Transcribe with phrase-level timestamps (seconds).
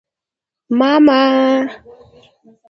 [0.77, 1.19] _ما، ما